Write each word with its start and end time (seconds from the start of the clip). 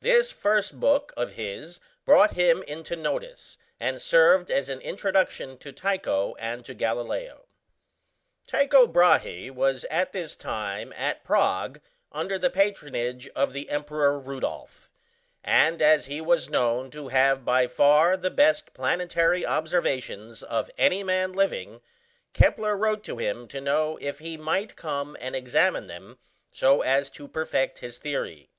This 0.00 0.30
first 0.30 0.78
book 0.78 1.14
of 1.16 1.36
his 1.36 1.80
brought 2.04 2.32
him 2.32 2.62
into 2.64 2.96
notice, 2.96 3.56
and 3.80 4.02
served 4.02 4.50
as 4.50 4.68
an 4.68 4.82
introduction 4.82 5.56
to 5.60 5.72
Tycho 5.72 6.34
and 6.34 6.62
to 6.66 6.74
Galileo. 6.74 7.46
Tycho 8.46 8.86
Brahé 8.86 9.50
was 9.50 9.84
at 9.86 10.12
this 10.12 10.36
time 10.36 10.92
at 10.92 11.24
Prague 11.24 11.80
under 12.12 12.38
the 12.38 12.50
patronage 12.50 13.26
of 13.34 13.54
the 13.54 13.70
Emperor 13.70 14.18
Rudolph; 14.20 14.90
and 15.42 15.80
as 15.80 16.04
he 16.04 16.20
was 16.20 16.50
known 16.50 16.90
to 16.90 17.08
have 17.08 17.42
by 17.42 17.66
far 17.66 18.18
the 18.18 18.30
best 18.30 18.74
planetary 18.74 19.46
observations 19.46 20.42
of 20.42 20.70
any 20.76 21.02
man 21.02 21.32
living, 21.32 21.80
Kepler 22.34 22.76
wrote 22.76 23.02
to 23.04 23.16
him 23.16 23.48
to 23.48 23.62
know 23.62 23.96
if 24.02 24.18
he 24.18 24.36
might 24.36 24.76
come 24.76 25.16
and 25.20 25.34
examine 25.34 25.86
them 25.86 26.18
so 26.50 26.82
as 26.82 27.08
to 27.08 27.26
perfect 27.26 27.78
his 27.78 27.96
theory. 27.96 28.50